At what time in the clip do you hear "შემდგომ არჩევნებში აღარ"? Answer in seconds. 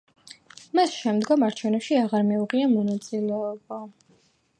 1.01-2.25